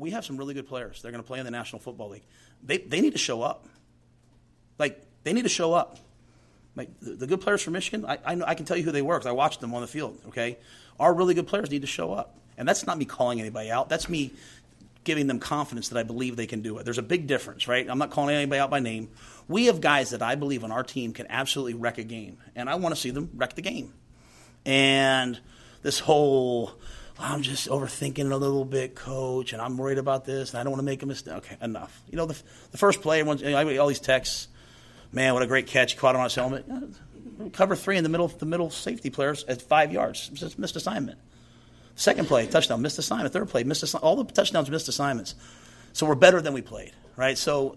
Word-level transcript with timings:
We 0.00 0.10
have 0.10 0.24
some 0.24 0.36
really 0.36 0.54
good 0.54 0.66
players. 0.66 1.02
They're 1.02 1.12
going 1.12 1.22
to 1.22 1.26
play 1.26 1.38
in 1.38 1.44
the 1.44 1.50
National 1.50 1.80
Football 1.80 2.10
League. 2.10 2.24
They, 2.62 2.78
they 2.78 3.00
need 3.00 3.12
to 3.12 3.18
show 3.18 3.42
up. 3.42 3.66
Like, 4.78 5.00
they 5.22 5.32
need 5.32 5.42
to 5.42 5.48
show 5.48 5.74
up. 5.74 5.98
Like, 6.74 6.98
the, 7.00 7.12
the 7.12 7.26
good 7.26 7.40
players 7.40 7.62
from 7.62 7.74
Michigan, 7.74 8.06
I, 8.06 8.18
I, 8.24 8.34
know, 8.34 8.44
I 8.46 8.54
can 8.54 8.64
tell 8.64 8.76
you 8.76 8.82
who 8.82 8.92
they 8.92 9.02
were 9.02 9.16
because 9.18 9.26
I 9.26 9.32
watched 9.32 9.60
them 9.60 9.74
on 9.74 9.82
the 9.82 9.86
field, 9.86 10.18
okay? 10.28 10.58
Our 10.98 11.12
really 11.12 11.34
good 11.34 11.46
players 11.46 11.70
need 11.70 11.82
to 11.82 11.86
show 11.86 12.12
up. 12.12 12.36
And 12.56 12.68
that's 12.68 12.86
not 12.86 12.98
me 12.98 13.04
calling 13.04 13.40
anybody 13.40 13.70
out. 13.70 13.88
That's 13.88 14.08
me 14.08 14.32
giving 15.04 15.26
them 15.26 15.38
confidence 15.38 15.88
that 15.88 15.98
I 15.98 16.02
believe 16.02 16.36
they 16.36 16.46
can 16.46 16.60
do 16.60 16.78
it. 16.78 16.84
There's 16.84 16.98
a 16.98 17.02
big 17.02 17.26
difference, 17.26 17.66
right? 17.66 17.88
I'm 17.88 17.98
not 17.98 18.10
calling 18.10 18.34
anybody 18.34 18.60
out 18.60 18.70
by 18.70 18.80
name. 18.80 19.08
We 19.48 19.66
have 19.66 19.80
guys 19.80 20.10
that 20.10 20.22
I 20.22 20.34
believe 20.34 20.62
on 20.62 20.70
our 20.70 20.82
team 20.82 21.12
can 21.12 21.26
absolutely 21.28 21.74
wreck 21.74 21.98
a 21.98 22.04
game, 22.04 22.38
and 22.54 22.68
I 22.68 22.74
want 22.76 22.94
to 22.94 23.00
see 23.00 23.10
them 23.10 23.30
wreck 23.34 23.54
the 23.54 23.62
game. 23.62 23.92
And 24.66 25.40
this 25.82 25.98
whole 25.98 26.72
I'm 27.20 27.42
just 27.42 27.68
overthinking 27.68 28.32
a 28.32 28.36
little 28.36 28.64
bit, 28.64 28.94
coach, 28.94 29.52
and 29.52 29.60
I'm 29.60 29.76
worried 29.76 29.98
about 29.98 30.24
this, 30.24 30.50
and 30.50 30.60
I 30.60 30.62
don't 30.62 30.72
want 30.72 30.80
to 30.80 30.84
make 30.86 31.02
a 31.02 31.06
mistake. 31.06 31.34
Okay, 31.34 31.56
enough. 31.60 32.00
You 32.10 32.16
know, 32.16 32.24
the, 32.24 32.40
the 32.70 32.78
first 32.78 33.02
play, 33.02 33.18
you 33.18 33.24
know, 33.24 33.78
all 33.78 33.88
these 33.88 34.00
texts, 34.00 34.48
man, 35.12 35.34
what 35.34 35.42
a 35.42 35.46
great 35.46 35.66
catch, 35.66 35.98
caught 35.98 36.14
him 36.14 36.20
on 36.20 36.24
his 36.24 36.34
helmet. 36.34 36.64
Uh, 36.70 37.48
cover 37.52 37.76
three 37.76 37.98
in 37.98 38.04
the 38.04 38.08
middle, 38.08 38.28
the 38.28 38.46
middle 38.46 38.70
safety 38.70 39.10
players 39.10 39.44
at 39.44 39.60
five 39.60 39.92
yards, 39.92 40.28
just 40.28 40.58
missed 40.58 40.76
assignment. 40.76 41.18
Second 41.94 42.26
play, 42.26 42.46
touchdown, 42.46 42.80
missed 42.80 42.98
assignment. 42.98 43.34
Third 43.34 43.50
play, 43.50 43.64
missed 43.64 43.82
assignment. 43.82 44.04
All 44.04 44.16
the 44.16 44.32
touchdowns, 44.32 44.70
missed 44.70 44.88
assignments. 44.88 45.34
So 45.92 46.06
we're 46.06 46.14
better 46.14 46.40
than 46.40 46.54
we 46.54 46.62
played, 46.62 46.92
right? 47.16 47.36
So 47.36 47.76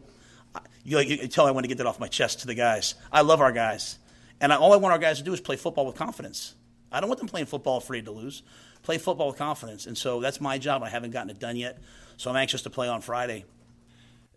you, 0.85 0.99
you 0.99 1.27
tell 1.27 1.47
I 1.47 1.51
want 1.51 1.65
to 1.65 1.67
get 1.67 1.79
that 1.79 1.87
off 1.87 1.99
my 1.99 2.07
chest 2.07 2.41
to 2.41 2.47
the 2.47 2.55
guys. 2.55 2.95
I 3.11 3.21
love 3.21 3.41
our 3.41 3.51
guys, 3.51 3.99
and 4.39 4.53
I, 4.53 4.55
all 4.55 4.71
I 4.71 4.77
want 4.77 4.93
our 4.93 4.99
guys 4.99 5.17
to 5.17 5.23
do 5.23 5.33
is 5.33 5.41
play 5.41 5.57
football 5.57 5.85
with 5.85 5.95
confidence. 5.95 6.55
I 6.93 6.99
don't 6.99 7.09
want 7.09 7.19
them 7.19 7.27
playing 7.27 7.47
football 7.47 7.77
afraid 7.77 8.05
to 8.05 8.11
lose 8.11 8.43
play 8.83 8.97
football 8.97 9.27
with 9.27 9.37
confidence. 9.37 9.87
And 9.87 9.97
so 9.97 10.19
that's 10.19 10.39
my 10.39 10.57
job. 10.57 10.83
I 10.83 10.89
haven't 10.89 11.11
gotten 11.11 11.29
it 11.29 11.39
done 11.39 11.55
yet. 11.55 11.79
So 12.17 12.29
I'm 12.29 12.35
anxious 12.35 12.61
to 12.63 12.69
play 12.69 12.87
on 12.87 13.01
Friday. 13.01 13.45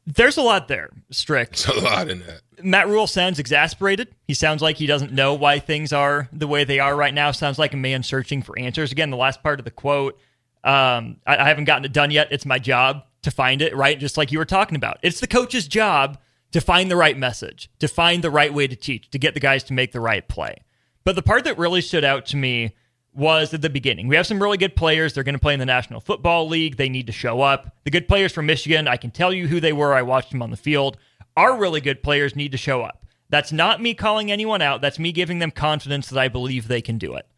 There's 0.06 0.36
a 0.36 0.42
lot 0.42 0.68
there, 0.68 0.90
Strick. 1.10 1.56
There's 1.56 1.78
a 1.78 1.84
lot 1.84 2.08
in 2.08 2.20
that. 2.20 2.40
Matt 2.62 2.86
Rhule 2.86 3.08
sounds 3.08 3.40
exasperated. 3.40 4.14
He 4.28 4.34
sounds 4.34 4.62
like 4.62 4.76
he 4.76 4.86
doesn't 4.86 5.12
know 5.12 5.34
why 5.34 5.58
things 5.58 5.92
are 5.92 6.28
the 6.32 6.46
way 6.46 6.62
they 6.62 6.78
are 6.78 6.94
right 6.94 7.12
now. 7.12 7.32
Sounds 7.32 7.58
like 7.58 7.74
a 7.74 7.76
man 7.76 8.04
searching 8.04 8.40
for 8.40 8.56
answers. 8.56 8.92
Again, 8.92 9.10
the 9.10 9.16
last 9.16 9.42
part 9.42 9.58
of 9.58 9.64
the 9.64 9.72
quote, 9.72 10.14
um, 10.62 11.16
I, 11.26 11.36
I 11.38 11.48
haven't 11.48 11.64
gotten 11.64 11.84
it 11.84 11.92
done 11.92 12.12
yet. 12.12 12.28
It's 12.30 12.46
my 12.46 12.60
job 12.60 13.02
to 13.22 13.32
find 13.32 13.60
it, 13.60 13.74
right? 13.74 13.98
Just 13.98 14.16
like 14.16 14.30
you 14.30 14.38
were 14.38 14.44
talking 14.44 14.76
about. 14.76 14.98
It's 15.02 15.18
the 15.18 15.26
coach's 15.26 15.66
job 15.66 16.18
to 16.52 16.60
find 16.60 16.88
the 16.88 16.96
right 16.96 17.18
message, 17.18 17.68
to 17.80 17.88
find 17.88 18.22
the 18.22 18.30
right 18.30 18.54
way 18.54 18.68
to 18.68 18.76
teach, 18.76 19.10
to 19.10 19.18
get 19.18 19.34
the 19.34 19.40
guys 19.40 19.64
to 19.64 19.72
make 19.72 19.90
the 19.90 20.00
right 20.00 20.26
play. 20.28 20.58
But 21.06 21.14
the 21.14 21.22
part 21.22 21.44
that 21.44 21.56
really 21.56 21.82
stood 21.82 22.02
out 22.02 22.26
to 22.26 22.36
me 22.36 22.74
was 23.14 23.54
at 23.54 23.62
the 23.62 23.70
beginning. 23.70 24.08
We 24.08 24.16
have 24.16 24.26
some 24.26 24.42
really 24.42 24.58
good 24.58 24.74
players. 24.74 25.14
They're 25.14 25.22
going 25.22 25.36
to 25.36 25.40
play 25.40 25.54
in 25.54 25.60
the 25.60 25.64
National 25.64 26.00
Football 26.00 26.48
League. 26.48 26.78
They 26.78 26.88
need 26.88 27.06
to 27.06 27.12
show 27.12 27.42
up. 27.42 27.76
The 27.84 27.92
good 27.92 28.08
players 28.08 28.32
from 28.32 28.46
Michigan, 28.46 28.88
I 28.88 28.96
can 28.96 29.12
tell 29.12 29.32
you 29.32 29.46
who 29.46 29.60
they 29.60 29.72
were. 29.72 29.94
I 29.94 30.02
watched 30.02 30.32
them 30.32 30.42
on 30.42 30.50
the 30.50 30.56
field. 30.56 30.96
Our 31.36 31.56
really 31.56 31.80
good 31.80 32.02
players 32.02 32.34
need 32.34 32.50
to 32.50 32.58
show 32.58 32.82
up. 32.82 33.06
That's 33.28 33.52
not 33.52 33.80
me 33.80 33.94
calling 33.94 34.32
anyone 34.32 34.60
out. 34.60 34.80
That's 34.80 34.98
me 34.98 35.12
giving 35.12 35.38
them 35.38 35.52
confidence 35.52 36.08
that 36.08 36.18
I 36.18 36.26
believe 36.26 36.66
they 36.66 36.82
can 36.82 36.98
do 36.98 37.14
it. 37.14 37.28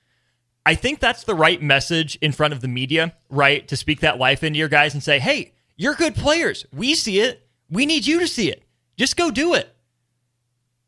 I 0.64 0.74
think 0.74 0.98
that's 0.98 1.24
the 1.24 1.34
right 1.34 1.60
message 1.60 2.16
in 2.22 2.32
front 2.32 2.54
of 2.54 2.62
the 2.62 2.68
media, 2.68 3.14
right? 3.28 3.68
To 3.68 3.76
speak 3.76 4.00
that 4.00 4.16
life 4.16 4.42
into 4.42 4.58
your 4.58 4.68
guys 4.68 4.94
and 4.94 5.02
say, 5.02 5.18
hey, 5.18 5.52
you're 5.76 5.94
good 5.94 6.14
players. 6.14 6.64
We 6.72 6.94
see 6.94 7.20
it. 7.20 7.46
We 7.68 7.84
need 7.84 8.06
you 8.06 8.18
to 8.20 8.28
see 8.28 8.50
it. 8.50 8.64
Just 8.96 9.18
go 9.18 9.30
do 9.30 9.52
it. 9.52 9.76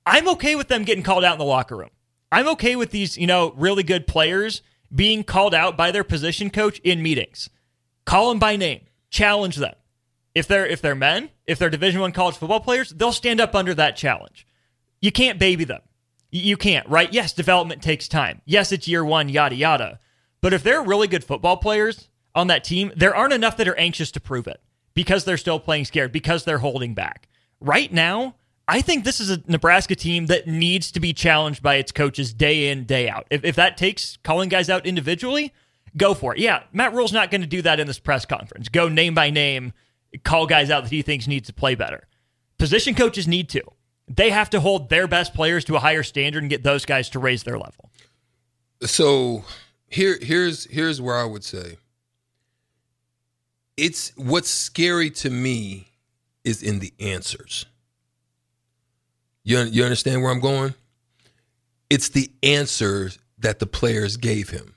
I'm 0.06 0.28
okay 0.30 0.56
with 0.56 0.68
them 0.68 0.84
getting 0.84 1.04
called 1.04 1.24
out 1.24 1.34
in 1.34 1.38
the 1.38 1.44
locker 1.44 1.76
room. 1.76 1.90
I'm 2.32 2.48
okay 2.48 2.76
with 2.76 2.90
these, 2.90 3.16
you 3.16 3.26
know, 3.26 3.52
really 3.56 3.82
good 3.82 4.06
players 4.06 4.62
being 4.94 5.24
called 5.24 5.54
out 5.54 5.76
by 5.76 5.90
their 5.90 6.04
position 6.04 6.50
coach 6.50 6.78
in 6.80 7.02
meetings. 7.02 7.50
Call 8.04 8.28
them 8.28 8.38
by 8.38 8.56
name, 8.56 8.82
challenge 9.10 9.56
them. 9.56 9.74
If 10.34 10.46
they're 10.46 10.66
if 10.66 10.80
they're 10.80 10.94
men, 10.94 11.30
if 11.46 11.58
they're 11.58 11.70
Division 11.70 12.00
One 12.00 12.12
college 12.12 12.36
football 12.36 12.60
players, 12.60 12.90
they'll 12.90 13.12
stand 13.12 13.40
up 13.40 13.54
under 13.54 13.74
that 13.74 13.96
challenge. 13.96 14.46
You 15.00 15.10
can't 15.10 15.38
baby 15.38 15.64
them. 15.64 15.82
You 16.30 16.56
can't, 16.56 16.88
right? 16.88 17.12
Yes, 17.12 17.32
development 17.32 17.82
takes 17.82 18.06
time. 18.06 18.40
Yes, 18.44 18.70
it's 18.70 18.86
year 18.86 19.04
one, 19.04 19.28
yada 19.28 19.56
yada. 19.56 19.98
But 20.40 20.52
if 20.52 20.62
they're 20.62 20.82
really 20.82 21.08
good 21.08 21.24
football 21.24 21.56
players 21.56 22.08
on 22.34 22.46
that 22.46 22.62
team, 22.62 22.92
there 22.96 23.14
aren't 23.14 23.32
enough 23.32 23.56
that 23.56 23.66
are 23.66 23.76
anxious 23.76 24.12
to 24.12 24.20
prove 24.20 24.46
it 24.46 24.60
because 24.94 25.24
they're 25.24 25.36
still 25.36 25.58
playing 25.58 25.84
scared, 25.84 26.12
because 26.12 26.44
they're 26.44 26.58
holding 26.58 26.94
back. 26.94 27.28
Right 27.60 27.92
now, 27.92 28.36
I 28.70 28.82
think 28.82 29.02
this 29.02 29.18
is 29.18 29.30
a 29.30 29.42
Nebraska 29.48 29.96
team 29.96 30.26
that 30.26 30.46
needs 30.46 30.92
to 30.92 31.00
be 31.00 31.12
challenged 31.12 31.60
by 31.60 31.74
its 31.74 31.90
coaches 31.90 32.32
day 32.32 32.68
in, 32.68 32.84
day 32.84 33.08
out. 33.08 33.26
If, 33.28 33.44
if 33.44 33.56
that 33.56 33.76
takes 33.76 34.16
calling 34.18 34.48
guys 34.48 34.70
out 34.70 34.86
individually, 34.86 35.52
go 35.96 36.14
for 36.14 36.36
it. 36.36 36.38
Yeah, 36.38 36.62
Matt 36.72 36.94
Rhule's 36.94 37.12
not 37.12 37.32
going 37.32 37.40
to 37.40 37.48
do 37.48 37.62
that 37.62 37.80
in 37.80 37.88
this 37.88 37.98
press 37.98 38.24
conference. 38.24 38.68
Go 38.68 38.88
name 38.88 39.12
by 39.12 39.30
name, 39.30 39.72
call 40.22 40.46
guys 40.46 40.70
out 40.70 40.84
that 40.84 40.92
he 40.92 41.02
thinks 41.02 41.26
needs 41.26 41.48
to 41.48 41.52
play 41.52 41.74
better. 41.74 42.06
Position 42.58 42.94
coaches 42.94 43.26
need 43.26 43.48
to. 43.48 43.62
They 44.06 44.30
have 44.30 44.50
to 44.50 44.60
hold 44.60 44.88
their 44.88 45.08
best 45.08 45.34
players 45.34 45.64
to 45.64 45.74
a 45.74 45.80
higher 45.80 46.04
standard 46.04 46.44
and 46.44 46.50
get 46.50 46.62
those 46.62 46.84
guys 46.84 47.10
to 47.10 47.18
raise 47.18 47.42
their 47.42 47.58
level. 47.58 47.90
So 48.82 49.44
here 49.88 50.16
here's 50.22 50.66
here's 50.66 51.00
where 51.00 51.16
I 51.16 51.24
would 51.24 51.42
say 51.42 51.78
it's 53.76 54.12
what's 54.16 54.48
scary 54.48 55.10
to 55.10 55.30
me 55.30 55.88
is 56.44 56.62
in 56.62 56.78
the 56.78 56.94
answers. 57.00 57.66
You, 59.50 59.62
you 59.64 59.82
understand 59.82 60.22
where 60.22 60.30
I'm 60.30 60.38
going? 60.38 60.74
It's 61.90 62.08
the 62.08 62.30
answer 62.40 63.10
that 63.38 63.58
the 63.58 63.66
players 63.66 64.16
gave 64.16 64.50
him. 64.50 64.76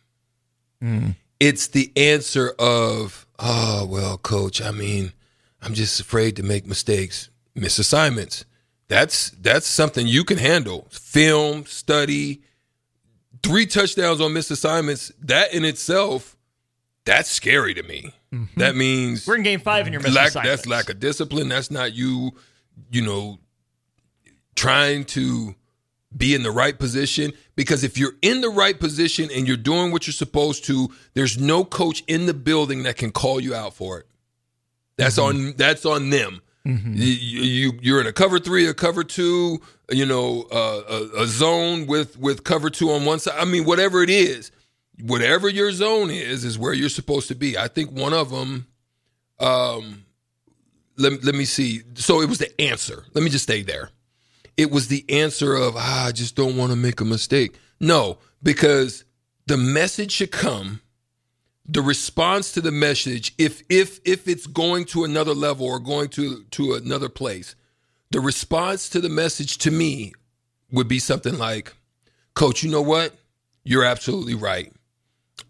Mm. 0.81 1.15
It's 1.39 1.67
the 1.67 1.91
answer 1.95 2.55
of, 2.57 3.27
oh, 3.37 3.85
well, 3.85 4.17
coach, 4.17 4.63
I 4.63 4.71
mean, 4.71 5.13
I'm 5.61 5.75
just 5.75 5.99
afraid 5.99 6.35
to 6.37 6.43
make 6.43 6.65
mistakes, 6.65 7.29
miss 7.53 7.77
assignments. 7.77 8.45
That's 8.87 9.29
that's 9.31 9.67
something 9.67 10.07
you 10.07 10.23
can 10.23 10.39
handle. 10.39 10.87
Film, 10.89 11.67
study, 11.67 12.41
three 13.43 13.67
touchdowns 13.67 14.19
on 14.21 14.33
missed 14.33 14.49
assignments, 14.49 15.11
that 15.21 15.53
in 15.53 15.65
itself, 15.65 16.35
that's 17.05 17.29
scary 17.29 17.75
to 17.75 17.83
me. 17.83 18.11
Mm-hmm. 18.33 18.59
That 18.59 18.75
means 18.75 19.27
we're 19.27 19.35
in 19.35 19.43
game 19.43 19.59
five 19.59 19.85
and 19.85 19.93
you're 19.93 20.01
missing 20.01 20.15
lack, 20.15 20.29
assignments. 20.29 20.63
That's 20.63 20.67
lack 20.67 20.89
of 20.89 20.99
discipline. 20.99 21.47
That's 21.47 21.69
not 21.69 21.93
you, 21.93 22.31
you 22.91 23.03
know, 23.03 23.37
trying 24.55 25.05
to 25.05 25.55
be 26.15 26.35
in 26.35 26.43
the 26.43 26.51
right 26.51 26.77
position 26.77 27.33
because 27.55 27.83
if 27.83 27.97
you're 27.97 28.13
in 28.21 28.41
the 28.41 28.49
right 28.49 28.79
position 28.79 29.29
and 29.33 29.47
you're 29.47 29.57
doing 29.57 29.91
what 29.91 30.05
you're 30.05 30.13
supposed 30.13 30.65
to, 30.65 30.91
there's 31.13 31.39
no 31.39 31.63
coach 31.63 32.03
in 32.07 32.25
the 32.25 32.33
building 32.33 32.83
that 32.83 32.97
can 32.97 33.11
call 33.11 33.39
you 33.39 33.55
out 33.55 33.73
for 33.73 33.99
it. 33.99 34.07
That's 34.97 35.17
mm-hmm. 35.17 35.47
on 35.47 35.53
that's 35.57 35.85
on 35.85 36.09
them. 36.09 36.41
Mm-hmm. 36.65 36.93
You, 36.95 37.73
you 37.81 37.97
are 37.97 38.01
in 38.01 38.07
a 38.07 38.13
cover 38.13 38.39
three, 38.39 38.67
a 38.67 38.73
cover 38.73 39.03
two, 39.03 39.59
you 39.89 40.05
know, 40.05 40.47
uh, 40.49 40.81
a, 40.89 41.23
a 41.23 41.27
zone 41.27 41.87
with 41.87 42.17
with 42.17 42.43
cover 42.43 42.69
two 42.69 42.91
on 42.91 43.03
one 43.05 43.19
side. 43.19 43.35
I 43.37 43.45
mean, 43.45 43.65
whatever 43.65 44.01
it 44.01 44.09
is, 44.09 44.51
whatever 45.01 45.49
your 45.49 45.71
zone 45.71 46.09
is, 46.09 46.45
is 46.45 46.57
where 46.57 46.73
you're 46.73 46.89
supposed 46.89 47.27
to 47.29 47.35
be. 47.35 47.57
I 47.57 47.67
think 47.67 47.91
one 47.91 48.13
of 48.13 48.29
them. 48.29 48.67
Um, 49.39 50.05
let 50.97 51.23
let 51.23 51.35
me 51.35 51.45
see. 51.45 51.81
So 51.95 52.21
it 52.21 52.29
was 52.29 52.37
the 52.37 52.61
answer. 52.61 53.03
Let 53.13 53.23
me 53.23 53.29
just 53.29 53.43
stay 53.43 53.63
there. 53.63 53.89
It 54.57 54.71
was 54.71 54.87
the 54.87 55.05
answer 55.09 55.55
of 55.55 55.75
ah, 55.75 56.07
I 56.07 56.11
just 56.11 56.35
don't 56.35 56.57
want 56.57 56.71
to 56.71 56.75
make 56.75 57.01
a 57.01 57.05
mistake. 57.05 57.57
No, 57.79 58.19
because 58.41 59.05
the 59.47 59.57
message 59.57 60.11
should 60.11 60.31
come 60.31 60.81
the 61.65 61.81
response 61.81 62.51
to 62.51 62.61
the 62.61 62.71
message 62.71 63.33
if 63.37 63.63
if 63.69 63.99
if 64.05 64.27
it's 64.27 64.47
going 64.47 64.85
to 64.85 65.03
another 65.05 65.33
level 65.33 65.65
or 65.65 65.79
going 65.79 66.09
to 66.09 66.43
to 66.51 66.73
another 66.73 67.07
place 67.09 67.55
the 68.11 68.19
response 68.19 68.89
to 68.89 68.99
the 68.99 69.09
message 69.09 69.57
to 69.57 69.71
me 69.71 70.13
would 70.71 70.87
be 70.87 70.99
something 70.99 71.37
like 71.37 71.73
coach 72.33 72.63
you 72.63 72.69
know 72.69 72.81
what? 72.81 73.15
You're 73.63 73.85
absolutely 73.85 74.35
right. 74.35 74.73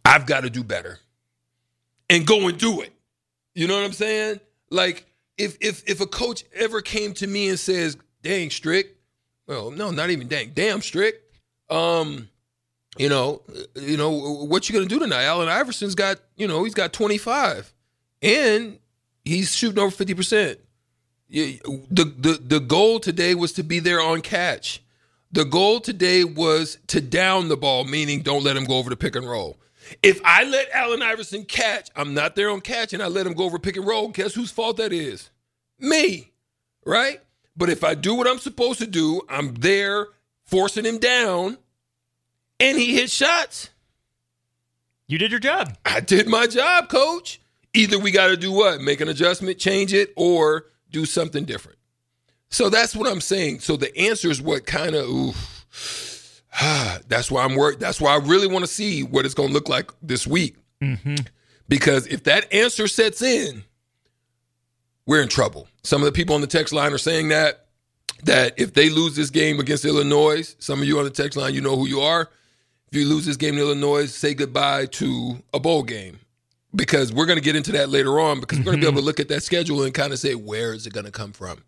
I've 0.06 0.26
got 0.26 0.42
to 0.42 0.50
do 0.50 0.64
better 0.64 1.00
and 2.10 2.28
go 2.28 2.48
and 2.48 2.58
do 2.58 2.82
it. 2.82 2.94
You 3.56 3.68
know 3.68 3.76
what 3.76 3.86
i'm 3.86 3.94
saying? 3.94 4.40
Like 4.70 5.06
if 5.38 5.58
if 5.62 5.84
if 5.90 6.00
a 6.00 6.08
coach 6.08 6.44
ever 6.54 6.82
came 6.82 7.14
to 7.16 7.28
me 7.28 7.50
and 7.50 7.60
says 7.60 7.98
dang 8.24 8.50
Strick. 8.50 8.96
well 9.46 9.70
no 9.70 9.92
not 9.92 10.10
even 10.10 10.28
dang 10.28 10.52
damn 10.56 10.82
Strick. 10.82 11.22
um 11.70 12.30
you 12.98 13.10
know, 13.10 13.42
you 13.76 13.98
know 13.98 14.12
what 14.12 14.70
you 14.70 14.74
gonna 14.76 14.88
do 14.88 15.00
tonight? 15.00 15.24
Allen 15.24 15.50
Iverson's 15.50 15.96
got, 15.96 16.20
you 16.36 16.48
know, 16.48 16.64
he's 16.64 16.76
got 16.76 16.94
25, 16.94 17.74
and 18.22 18.78
he's 19.26 19.56
shooting 19.56 19.80
over 19.80 19.90
50 19.90 20.14
percent. 20.14 20.60
The 21.30 21.60
the 21.90 22.40
the 22.40 22.60
goal 22.60 23.00
today 23.00 23.34
was 23.34 23.54
to 23.54 23.64
be 23.64 23.80
there 23.80 24.00
on 24.00 24.22
catch. 24.22 24.84
The 25.32 25.46
goal 25.46 25.80
today 25.80 26.24
was 26.24 26.78
to 26.88 27.02
down 27.02 27.48
the 27.48 27.58
ball, 27.58 27.86
meaning 27.86 28.22
don't 28.22 28.44
let 28.44 28.56
him 28.56 28.66
go 28.66 28.78
over 28.78 28.92
the 28.92 28.96
pick 28.96 29.16
and 29.16 29.28
roll. 29.28 29.58
If 30.04 30.22
I 30.24 30.44
let 30.44 30.70
Allen 30.72 31.02
Iverson 31.02 31.46
catch, 31.46 31.90
I'm 31.96 32.14
not 32.14 32.36
there 32.36 32.52
on 32.52 32.62
catch, 32.62 32.94
and 32.94 33.02
I 33.02 33.08
let 33.08 33.26
him 33.26 33.34
go 33.34 33.46
over 33.46 33.58
pick 33.58 33.76
and 33.76 33.88
roll. 33.88 34.10
Guess 34.10 34.36
whose 34.36 34.52
fault 34.52 34.78
that 34.78 34.94
is? 34.94 35.32
Me, 35.80 36.32
right? 36.86 37.20
But 37.56 37.70
if 37.70 37.84
I 37.84 37.96
do 37.96 38.16
what 38.16 38.28
I'm 38.28 38.40
supposed 38.40 38.80
to 38.80 38.88
do, 38.88 39.22
I'm 39.30 39.54
there 39.56 40.08
forcing 40.46 40.86
him 40.86 40.98
down 40.98 41.58
and 42.60 42.78
he 42.78 42.96
hit 42.96 43.10
shots. 43.10 43.70
You 45.08 45.18
did 45.18 45.32
your 45.32 45.40
job. 45.40 45.78
I 45.86 46.00
did 46.00 46.28
my 46.28 46.48
job, 46.48 46.90
coach. 46.90 47.40
Either 47.74 48.00
we 48.00 48.12
got 48.12 48.28
to 48.28 48.38
do 48.38 48.52
what? 48.52 48.82
Make 48.82 49.02
an 49.02 49.10
adjustment, 49.10 49.58
change 49.58 49.94
it, 49.94 50.14
or 50.16 50.66
do 50.92 51.06
something 51.06 51.46
different. 51.46 51.78
So 52.50 52.70
that's 52.70 52.96
what 52.96 53.12
I'm 53.12 53.22
saying. 53.22 53.60
So 53.60 53.76
the 53.76 53.96
answer 53.98 54.30
is 54.30 54.42
what 54.42 54.66
kind 54.66 54.96
of 54.96 55.08
oof. 55.08 56.44
that's 57.08 57.32
why 57.32 57.44
I'm 57.44 57.56
worried. 57.56 57.80
That's 57.80 58.00
why 58.00 58.14
I 58.14 58.18
really 58.18 58.48
want 58.48 58.64
to 58.64 58.72
see 58.72 59.04
what 59.04 59.26
it's 59.26 59.34
going 59.34 59.50
to 59.50 59.54
look 59.54 59.70
like 59.70 59.92
this 60.02 60.28
week. 60.28 60.56
Mm-hmm. 60.82 61.16
Because 61.68 62.08
if 62.08 62.24
that 62.26 62.52
answer 62.54 62.88
sets 62.88 63.22
in, 63.22 63.64
we're 65.06 65.22
in 65.22 65.30
trouble. 65.30 65.68
Some 65.84 66.02
of 66.02 66.06
the 66.06 66.12
people 66.12 66.36
on 66.36 66.42
the 66.42 66.48
text 66.48 66.74
line 66.74 66.94
are 66.94 66.98
saying 66.98 67.30
that 67.30 67.66
that 68.24 68.54
if 68.58 68.74
they 68.74 68.90
lose 68.90 69.16
this 69.16 69.30
game 69.30 69.60
against 69.60 69.84
Illinois, 69.84 70.56
some 70.60 70.80
of 70.80 70.88
you 70.88 70.98
on 70.98 71.04
the 71.04 71.10
text 71.10 71.38
line, 71.38 71.54
you 71.54 71.62
know 71.62 71.76
who 71.76 71.88
you 71.88 72.00
are 72.00 72.30
if 72.94 73.00
you 73.00 73.08
lose 73.08 73.26
this 73.26 73.38
game 73.38 73.56
in 73.56 73.60
Illinois, 73.60 74.06
say 74.06 74.36
goodbye 74.36 74.86
to 74.86 75.42
a 75.52 75.60
bowl 75.60 75.82
game. 75.82 76.20
Because 76.76 77.12
we're 77.12 77.26
going 77.26 77.40
to 77.40 77.44
get 77.44 77.56
into 77.56 77.72
that 77.72 77.90
later 77.90 78.20
on 78.20 78.40
because 78.40 78.60
we're 78.60 78.66
going 78.66 78.78
to 78.78 78.82
be 78.82 78.88
able 78.88 78.98
to 78.98 79.00
mm-hmm. 79.00 79.08
look 79.08 79.20
at 79.20 79.30
that 79.30 79.42
schedule 79.42 79.82
and 79.82 79.96
kind 79.96 80.14
of 80.14 80.20
say, 80.20 80.36
where 80.36 80.74
is 80.74 80.86
it 80.86 80.94
going 80.94 81.06
to 81.06 81.12
come 81.12 81.32
from? 81.32 81.64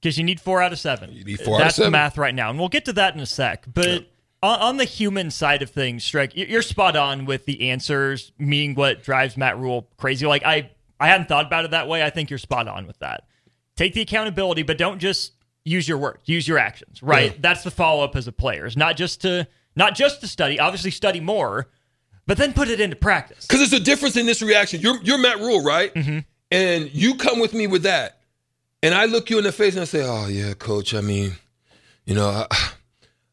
Because 0.00 0.18
you 0.18 0.24
need 0.24 0.40
four 0.40 0.60
out 0.60 0.72
of 0.72 0.80
seven. 0.80 1.12
You 1.12 1.22
need 1.22 1.40
four 1.40 1.58
That's 1.58 1.76
the 1.76 1.90
math 1.92 2.18
right 2.18 2.34
now. 2.34 2.50
And 2.50 2.58
we'll 2.58 2.68
get 2.68 2.84
to 2.86 2.92
that 2.94 3.14
in 3.14 3.20
a 3.20 3.26
sec. 3.26 3.66
But 3.72 3.86
yeah. 3.86 3.98
on, 4.42 4.60
on, 4.60 4.76
the 4.78 4.84
human 4.84 5.30
side 5.30 5.62
of 5.62 5.70
things, 5.70 6.02
Strick, 6.02 6.32
you're 6.34 6.62
spot 6.62 6.96
on 6.96 7.24
with 7.24 7.46
the 7.46 7.70
answers, 7.70 8.32
meaning 8.36 8.74
what 8.74 9.04
drives 9.04 9.36
Matt 9.36 9.58
Rhule 9.58 9.88
crazy. 9.96 10.26
Like, 10.26 10.44
I, 10.44 10.70
I 11.02 11.08
hadn't 11.08 11.28
thought 11.28 11.46
about 11.46 11.64
it 11.64 11.72
that 11.72 11.88
way. 11.88 12.02
I 12.02 12.10
think 12.10 12.30
you're 12.30 12.38
spot 12.38 12.68
on 12.68 12.86
with 12.86 12.98
that. 13.00 13.24
Take 13.76 13.94
the 13.94 14.00
accountability, 14.00 14.62
but 14.62 14.78
don't 14.78 14.98
just 14.98 15.32
use 15.64 15.88
your 15.88 15.98
words, 15.98 16.20
use 16.26 16.46
your 16.46 16.58
actions, 16.58 17.02
right? 17.02 17.32
Yeah. 17.32 17.38
That's 17.40 17.64
the 17.64 17.70
follow 17.70 18.04
up 18.04 18.16
as 18.16 18.26
a 18.26 18.32
player. 18.32 18.66
It's 18.66 18.76
not 18.76 18.96
just 18.96 19.20
to– 19.22 19.48
not 19.74 19.94
just 19.94 20.20
to 20.20 20.28
study, 20.28 20.60
obviously 20.60 20.90
study 20.90 21.18
more, 21.18 21.68
but 22.26 22.36
then 22.36 22.52
put 22.52 22.68
it 22.68 22.78
into 22.78 22.94
practice. 22.94 23.46
Because 23.46 23.60
there's 23.60 23.80
a 23.80 23.82
difference 23.82 24.18
in 24.18 24.26
this 24.26 24.42
reaction. 24.42 24.82
You're, 24.82 25.02
you're 25.02 25.16
Matt 25.16 25.38
Rhule, 25.38 25.64
right? 25.64 25.94
Mm-hmm. 25.94 26.18
And 26.50 26.94
you 26.94 27.14
come 27.14 27.40
with 27.40 27.54
me 27.54 27.66
with 27.66 27.84
that. 27.84 28.20
And 28.82 28.94
I 28.94 29.06
look 29.06 29.30
you 29.30 29.38
in 29.38 29.44
the 29.44 29.52
face 29.52 29.72
and 29.72 29.80
I 29.80 29.84
say, 29.86 30.02
oh, 30.04 30.26
yeah, 30.26 30.52
coach, 30.52 30.92
I 30.92 31.00
mean, 31.00 31.36
you 32.04 32.14
know, 32.14 32.28
I, 32.28 32.46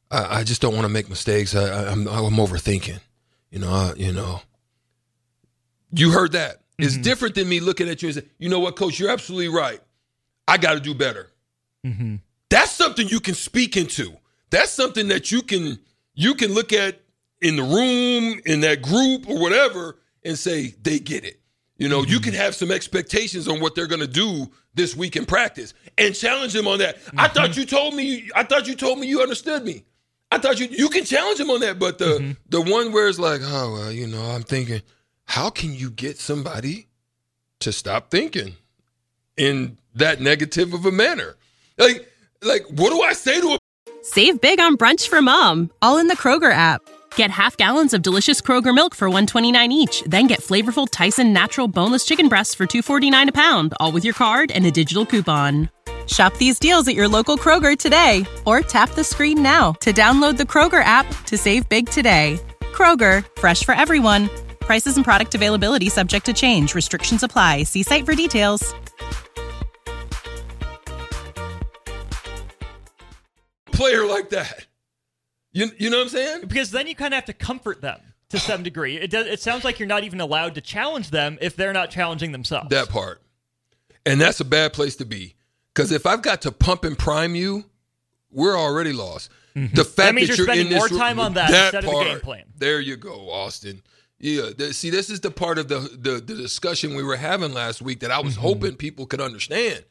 I, 0.09 0.39
I 0.39 0.43
just 0.45 0.61
don't 0.61 0.73
want 0.73 0.85
to 0.85 0.89
make 0.89 1.09
mistakes. 1.09 1.53
I, 1.55 1.91
am 1.91 2.07
I'm, 2.07 2.25
I'm 2.25 2.35
overthinking. 2.35 3.01
You 3.51 3.59
know, 3.59 3.69
I, 3.69 3.93
you 3.97 4.13
know. 4.13 4.41
You 5.91 6.11
heard 6.11 6.31
that. 6.31 6.58
Mm-hmm. 6.79 6.87
It's 6.87 6.97
different 6.97 7.35
than 7.35 7.49
me 7.49 7.59
looking 7.59 7.89
at 7.89 8.01
you 8.01 8.07
and 8.07 8.15
saying, 8.15 8.29
you 8.37 8.47
know 8.47 8.59
what, 8.59 8.77
coach, 8.77 8.99
you're 8.99 9.09
absolutely 9.09 9.49
right. 9.49 9.81
I 10.47 10.57
got 10.57 10.75
to 10.75 10.79
do 10.79 10.95
better. 10.95 11.29
Mm-hmm. 11.85 12.15
That's 12.49 12.71
something 12.71 13.07
you 13.07 13.19
can 13.19 13.35
speak 13.35 13.75
into. 13.75 14.15
That's 14.49 14.71
something 14.71 15.09
that 15.09 15.31
you 15.31 15.41
can 15.41 15.79
you 16.15 16.33
can 16.35 16.53
look 16.53 16.73
at 16.73 17.01
in 17.41 17.55
the 17.55 17.63
room, 17.63 18.41
in 18.45 18.61
that 18.61 18.81
group 18.81 19.29
or 19.29 19.39
whatever, 19.39 19.97
and 20.23 20.37
say, 20.37 20.73
they 20.81 20.99
get 20.99 21.23
it. 21.25 21.39
You 21.77 21.87
know, 21.87 22.01
mm-hmm. 22.01 22.11
you 22.11 22.19
can 22.19 22.33
have 22.33 22.55
some 22.55 22.71
expectations 22.71 23.47
on 23.47 23.59
what 23.61 23.75
they're 23.75 23.87
going 23.87 24.01
to 24.01 24.07
do 24.07 24.49
this 24.73 24.95
week 24.95 25.15
in 25.15 25.25
practice 25.25 25.73
and 25.97 26.13
challenge 26.15 26.53
them 26.53 26.67
on 26.67 26.79
that. 26.79 26.97
Mm-hmm. 26.97 27.19
I 27.19 27.27
thought 27.27 27.55
you 27.55 27.65
told 27.65 27.93
me, 27.93 28.29
I 28.35 28.43
thought 28.43 28.67
you 28.67 28.75
told 28.75 28.99
me 28.99 29.07
you 29.07 29.21
understood 29.21 29.63
me. 29.63 29.85
I 30.31 30.37
thought 30.37 30.59
you 30.59 30.67
you 30.67 30.89
can 30.89 31.05
challenge 31.05 31.39
them 31.39 31.49
on 31.49 31.61
that, 31.61 31.79
but 31.79 31.97
the 31.97 32.05
mm-hmm. 32.05 32.31
the 32.49 32.61
one 32.61 32.91
where 32.91 33.07
it's 33.07 33.17
like, 33.17 33.41
oh 33.43 33.73
well, 33.73 33.91
you 33.91 34.07
know, 34.07 34.21
I'm 34.21 34.43
thinking, 34.43 34.81
how 35.29 35.51
can 35.51 35.71
you 35.75 35.91
get 35.91 36.17
somebody 36.17 36.87
to 37.59 37.71
stop 37.71 38.09
thinking 38.09 38.55
in 39.37 39.77
that 39.93 40.19
negative 40.19 40.73
of 40.73 40.87
a 40.87 40.91
manner? 40.91 41.35
Like, 41.77 42.11
like 42.41 42.63
what 42.71 42.89
do 42.89 43.01
I 43.03 43.13
say 43.13 43.39
to 43.39 43.47
a 43.53 43.59
Save 44.01 44.41
big 44.41 44.59
on 44.59 44.75
brunch 44.75 45.07
for 45.07 45.21
mom, 45.21 45.69
all 45.83 45.99
in 45.99 46.07
the 46.07 46.17
Kroger 46.17 46.51
app. 46.51 46.81
Get 47.15 47.29
half 47.29 47.57
gallons 47.57 47.93
of 47.93 48.01
delicious 48.01 48.41
Kroger 48.41 48.73
milk 48.73 48.95
for 48.95 49.07
129 49.07 49.71
each, 49.71 50.01
then 50.07 50.25
get 50.25 50.39
flavorful 50.39 50.87
Tyson 50.89 51.31
natural 51.31 51.67
boneless 51.67 52.05
chicken 52.05 52.27
breasts 52.27 52.55
for 52.55 52.65
249 52.65 53.29
a 53.29 53.31
pound, 53.31 53.75
all 53.79 53.91
with 53.91 54.03
your 54.03 54.15
card 54.15 54.49
and 54.49 54.65
a 54.65 54.71
digital 54.71 55.05
coupon. 55.05 55.69
Shop 56.07 56.35
these 56.37 56.57
deals 56.57 56.87
at 56.87 56.95
your 56.95 57.07
local 57.07 57.37
Kroger 57.37 57.77
today 57.77 58.25
or 58.47 58.61
tap 58.61 58.89
the 58.91 59.03
screen 59.03 59.43
now 59.43 59.73
to 59.73 59.93
download 59.93 60.37
the 60.37 60.43
Kroger 60.43 60.83
app 60.83 61.05
to 61.25 61.37
save 61.37 61.69
big 61.69 61.87
today. 61.87 62.39
Kroger, 62.73 63.23
fresh 63.39 63.63
for 63.63 63.75
everyone. 63.75 64.27
Prices 64.69 64.97
and 64.97 65.03
product 65.03 65.33
availability 65.33 65.89
subject 65.89 66.27
to 66.27 66.33
change. 66.33 66.75
Restrictions 66.75 67.23
apply. 67.23 67.63
See 67.63 67.81
site 67.81 68.05
for 68.05 68.13
details. 68.13 68.75
player 73.79 74.05
like 74.05 74.29
that. 74.29 74.67
You, 75.53 75.71
you 75.77 75.89
know 75.89 75.97
what 75.97 76.03
I'm 76.03 76.09
saying? 76.09 76.41
Because 76.41 76.69
then 76.71 76.85
you 76.85 76.95
kind 76.95 77.13
of 77.13 77.15
have 77.15 77.25
to 77.25 77.33
comfort 77.33 77.81
them 77.81 77.99
to 78.29 78.37
some 78.37 78.61
degree. 78.61 78.97
It 78.97 79.09
does, 79.09 79.25
it 79.25 79.39
sounds 79.39 79.63
like 79.63 79.79
you're 79.79 79.87
not 79.87 80.03
even 80.03 80.19
allowed 80.21 80.55
to 80.55 80.61
challenge 80.61 81.11
them 81.11 81.37
if 81.41 81.55
they're 81.55 81.73
not 81.73 81.89
challenging 81.89 82.31
themselves. 82.31 82.69
That 82.69 82.89
part. 82.89 83.21
And 84.05 84.19
that's 84.19 84.39
a 84.39 84.45
bad 84.45 84.73
place 84.73 84.97
to 84.97 85.05
be. 85.05 85.35
Because 85.73 85.91
if 85.91 86.05
I've 86.05 86.21
got 86.21 86.41
to 86.41 86.51
pump 86.51 86.83
and 86.83 86.97
prime 86.97 87.35
you, 87.35 87.63
we're 88.29 88.57
already 88.57 88.91
lost. 88.91 89.31
Mm-hmm. 89.55 89.75
The 89.75 89.85
fact 89.85 89.95
that, 89.95 90.15
means 90.15 90.27
that 90.27 90.37
you're, 90.37 90.45
you're 90.45 90.55
spending 90.55 90.77
more 90.77 90.89
time 90.89 91.19
on 91.19 91.33
that, 91.35 91.49
that 91.49 91.73
instead 91.73 91.91
part, 91.91 91.95
of 91.95 92.03
the 92.03 92.15
game 92.15 92.21
plan. 92.21 92.43
There 92.57 92.81
you 92.81 92.97
go, 92.97 93.31
Austin. 93.31 93.81
Yeah, 94.19 94.49
see, 94.71 94.89
this 94.89 95.09
is 95.09 95.21
the 95.21 95.31
part 95.31 95.57
of 95.57 95.69
the, 95.69 95.79
the, 95.79 96.19
the 96.19 96.35
discussion 96.35 96.95
we 96.95 97.03
were 97.03 97.15
having 97.15 97.53
last 97.53 97.81
week 97.81 98.01
that 98.01 98.11
I 98.11 98.19
was 98.19 98.33
mm-hmm. 98.33 98.41
hoping 98.41 98.75
people 98.75 99.05
could 99.05 99.21
understand 99.21 99.85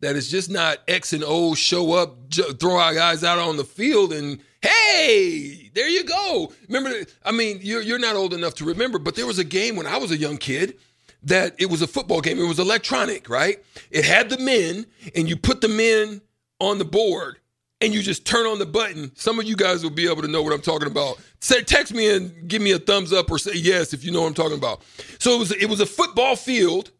that 0.00 0.16
it's 0.16 0.28
just 0.28 0.50
not 0.50 0.78
X 0.88 1.12
and 1.12 1.24
O 1.24 1.54
show 1.54 1.92
up, 1.92 2.16
throw 2.58 2.76
our 2.76 2.94
guys 2.94 3.22
out 3.24 3.38
on 3.38 3.56
the 3.56 3.64
field, 3.64 4.12
and 4.12 4.40
hey, 4.62 5.70
there 5.74 5.88
you 5.88 6.04
go. 6.04 6.52
Remember, 6.68 6.92
I 7.24 7.32
mean, 7.32 7.60
you're, 7.62 7.82
you're 7.82 7.98
not 7.98 8.16
old 8.16 8.34
enough 8.34 8.54
to 8.54 8.64
remember, 8.64 8.98
but 8.98 9.14
there 9.14 9.26
was 9.26 9.38
a 9.38 9.44
game 9.44 9.76
when 9.76 9.86
I 9.86 9.96
was 9.96 10.10
a 10.10 10.16
young 10.16 10.38
kid 10.38 10.76
that 11.22 11.54
it 11.58 11.66
was 11.66 11.82
a 11.82 11.86
football 11.86 12.20
game. 12.20 12.38
It 12.38 12.48
was 12.48 12.58
electronic, 12.58 13.28
right? 13.28 13.62
It 13.90 14.04
had 14.04 14.30
the 14.30 14.38
men, 14.38 14.86
and 15.14 15.28
you 15.28 15.36
put 15.36 15.60
the 15.60 15.68
men 15.68 16.20
on 16.60 16.78
the 16.78 16.84
board, 16.84 17.37
and 17.80 17.94
you 17.94 18.02
just 18.02 18.26
turn 18.26 18.46
on 18.46 18.58
the 18.58 18.66
button. 18.66 19.12
Some 19.14 19.38
of 19.38 19.46
you 19.46 19.56
guys 19.56 19.82
will 19.82 19.90
be 19.90 20.08
able 20.10 20.22
to 20.22 20.28
know 20.28 20.42
what 20.42 20.52
I'm 20.52 20.60
talking 20.60 20.88
about. 20.88 21.18
Say, 21.40 21.62
text 21.62 21.94
me 21.94 22.14
and 22.14 22.48
give 22.48 22.60
me 22.60 22.72
a 22.72 22.78
thumbs 22.78 23.12
up 23.12 23.30
or 23.30 23.38
say 23.38 23.54
yes 23.54 23.92
if 23.92 24.04
you 24.04 24.10
know 24.10 24.22
what 24.22 24.28
I'm 24.28 24.34
talking 24.34 24.58
about. 24.58 24.82
So 25.18 25.34
it 25.34 25.38
was 25.38 25.52
it 25.52 25.66
was 25.68 25.80
a 25.80 25.86
football 25.86 26.36
field 26.36 26.90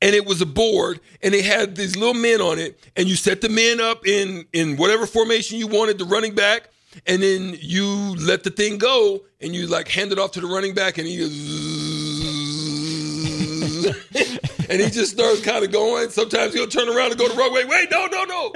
and 0.00 0.14
it 0.14 0.26
was 0.26 0.40
a 0.40 0.46
board 0.46 1.00
and 1.22 1.34
it 1.34 1.44
had 1.44 1.76
these 1.76 1.96
little 1.96 2.14
men 2.14 2.40
on 2.40 2.58
it 2.58 2.78
and 2.96 3.08
you 3.08 3.16
set 3.16 3.40
the 3.40 3.48
men 3.48 3.80
up 3.80 4.06
in 4.06 4.46
in 4.52 4.76
whatever 4.76 5.06
formation 5.06 5.58
you 5.58 5.66
wanted 5.66 5.98
the 5.98 6.04
running 6.04 6.34
back 6.34 6.70
and 7.06 7.22
then 7.22 7.56
you 7.60 7.86
let 8.16 8.42
the 8.44 8.50
thing 8.50 8.78
go 8.78 9.22
and 9.40 9.54
you 9.54 9.66
like 9.66 9.88
hand 9.88 10.12
it 10.12 10.18
off 10.18 10.32
to 10.32 10.40
the 10.40 10.46
running 10.46 10.74
back 10.74 10.98
and 10.98 11.06
he 11.06 11.18
goes 11.18 11.30
and 14.70 14.80
he 14.80 14.90
just 14.90 15.12
starts 15.12 15.42
kind 15.42 15.64
of 15.64 15.70
going. 15.70 16.08
Sometimes 16.10 16.54
he'll 16.54 16.66
turn 16.66 16.88
around 16.88 17.10
and 17.10 17.18
go 17.18 17.28
the 17.28 17.34
wrong 17.36 17.52
way. 17.52 17.64
Wait, 17.64 17.90
no, 17.90 18.06
no, 18.06 18.24
no. 18.24 18.52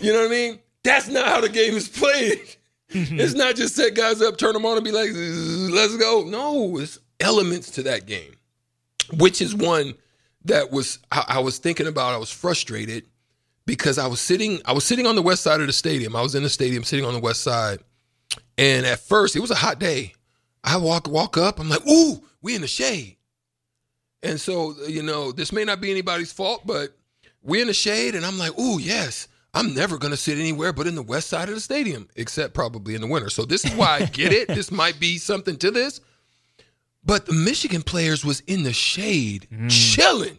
You 0.00 0.12
know 0.12 0.20
what 0.20 0.26
I 0.26 0.30
mean? 0.30 0.58
That's 0.82 1.08
not 1.08 1.26
how 1.26 1.40
the 1.40 1.48
game 1.48 1.74
is 1.74 1.88
played. 1.88 2.56
it's 2.88 3.34
not 3.34 3.56
just 3.56 3.76
set 3.76 3.94
guys 3.94 4.20
up, 4.20 4.36
turn 4.36 4.52
them 4.52 4.66
on, 4.66 4.76
and 4.76 4.84
be 4.84 4.92
like, 4.92 5.10
let's 5.12 5.96
go. 5.96 6.24
No, 6.26 6.78
it's 6.78 6.98
elements 7.20 7.70
to 7.72 7.82
that 7.84 8.06
game, 8.06 8.34
which 9.12 9.40
is 9.40 9.54
one 9.54 9.94
that 10.44 10.70
was 10.70 10.98
I, 11.12 11.24
I 11.28 11.38
was 11.40 11.58
thinking 11.58 11.86
about. 11.86 12.14
I 12.14 12.18
was 12.18 12.30
frustrated 12.30 13.04
because 13.66 13.98
I 13.98 14.06
was 14.06 14.20
sitting 14.20 14.60
I 14.64 14.72
was 14.72 14.84
sitting 14.84 15.06
on 15.06 15.14
the 15.14 15.22
west 15.22 15.42
side 15.42 15.60
of 15.60 15.66
the 15.66 15.72
stadium. 15.72 16.16
I 16.16 16.22
was 16.22 16.34
in 16.34 16.42
the 16.42 16.48
stadium 16.48 16.82
sitting 16.82 17.04
on 17.04 17.14
the 17.14 17.20
west 17.20 17.42
side. 17.42 17.78
And 18.58 18.84
at 18.86 19.00
first, 19.00 19.36
it 19.36 19.40
was 19.40 19.50
a 19.50 19.56
hot 19.56 19.78
day. 19.78 20.14
I 20.62 20.76
walk 20.76 21.08
walk 21.08 21.36
up, 21.36 21.58
I'm 21.60 21.68
like, 21.68 21.86
"Ooh, 21.86 22.22
we 22.42 22.54
in 22.54 22.60
the 22.60 22.66
shade." 22.66 23.16
And 24.22 24.40
so, 24.40 24.74
you 24.86 25.02
know, 25.02 25.32
this 25.32 25.52
may 25.52 25.64
not 25.64 25.80
be 25.80 25.90
anybody's 25.90 26.32
fault, 26.32 26.66
but 26.66 26.90
we're 27.42 27.62
in 27.62 27.68
the 27.68 27.74
shade 27.74 28.14
and 28.14 28.26
I'm 28.26 28.38
like, 28.38 28.58
"Ooh, 28.58 28.78
yes. 28.78 29.28
I'm 29.52 29.74
never 29.74 29.98
going 29.98 30.12
to 30.12 30.16
sit 30.16 30.38
anywhere 30.38 30.72
but 30.72 30.86
in 30.86 30.94
the 30.94 31.02
west 31.02 31.28
side 31.28 31.48
of 31.48 31.54
the 31.54 31.60
stadium, 31.60 32.08
except 32.16 32.54
probably 32.54 32.94
in 32.94 33.00
the 33.00 33.06
winter." 33.06 33.30
So 33.30 33.44
this 33.44 33.64
is 33.64 33.74
why 33.74 34.00
I 34.00 34.04
get 34.06 34.32
it. 34.32 34.48
this 34.48 34.70
might 34.70 35.00
be 35.00 35.18
something 35.18 35.56
to 35.58 35.70
this. 35.70 36.00
But 37.02 37.26
the 37.26 37.32
Michigan 37.32 37.82
players 37.82 38.24
was 38.24 38.40
in 38.40 38.62
the 38.62 38.74
shade, 38.74 39.48
mm. 39.50 39.70
chilling 39.70 40.38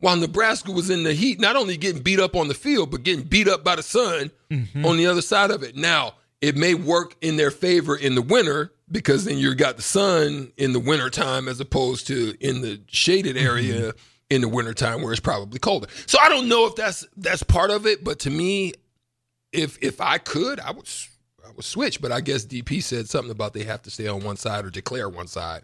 while 0.00 0.16
Nebraska 0.16 0.70
was 0.70 0.90
in 0.90 1.02
the 1.02 1.12
heat, 1.12 1.40
not 1.40 1.56
only 1.56 1.76
getting 1.76 2.02
beat 2.02 2.20
up 2.20 2.36
on 2.36 2.48
the 2.48 2.54
field, 2.54 2.90
but 2.90 3.02
getting 3.02 3.24
beat 3.24 3.48
up 3.48 3.64
by 3.64 3.76
the 3.76 3.82
sun 3.82 4.30
mm-hmm. 4.50 4.84
on 4.84 4.96
the 4.96 5.06
other 5.06 5.22
side 5.22 5.50
of 5.50 5.62
it. 5.62 5.76
Now, 5.76 6.14
it 6.40 6.56
may 6.56 6.74
work 6.74 7.16
in 7.20 7.36
their 7.36 7.50
favor 7.50 7.96
in 7.96 8.14
the 8.14 8.22
winter 8.22 8.72
because 8.90 9.24
then 9.24 9.38
you 9.38 9.54
got 9.54 9.76
the 9.76 9.82
sun 9.82 10.52
in 10.56 10.72
the 10.72 10.78
wintertime 10.78 11.48
as 11.48 11.60
opposed 11.60 12.06
to 12.06 12.34
in 12.40 12.62
the 12.62 12.80
shaded 12.86 13.36
area 13.36 13.92
mm-hmm. 13.92 13.98
In 14.30 14.40
the 14.42 14.48
wintertime 14.48 15.02
where 15.02 15.12
it's 15.12 15.20
probably 15.20 15.58
colder. 15.58 15.88
So 16.06 16.18
I 16.20 16.28
don't 16.28 16.48
know 16.48 16.66
if 16.66 16.76
that's 16.76 17.06
that's 17.16 17.42
part 17.42 17.70
of 17.70 17.86
it, 17.86 18.04
but 18.04 18.20
to 18.20 18.30
me, 18.30 18.74
if 19.52 19.78
if 19.82 20.00
I 20.00 20.18
could, 20.18 20.60
I 20.60 20.70
would 20.70 20.88
I 21.46 21.50
would 21.52 21.64
switch. 21.64 22.00
But 22.00 22.12
I 22.12 22.20
guess 22.20 22.44
DP 22.44 22.82
said 22.82 23.08
something 23.08 23.30
about 23.30 23.54
they 23.54 23.64
have 23.64 23.82
to 23.82 23.90
stay 23.90 24.06
on 24.06 24.20
one 24.20 24.36
side 24.36 24.64
or 24.64 24.70
declare 24.70 25.08
one 25.08 25.26
side 25.26 25.62